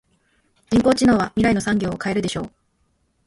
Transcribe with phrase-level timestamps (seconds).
[0.71, 2.51] 人工知能は未来の産業を変えるでしょう。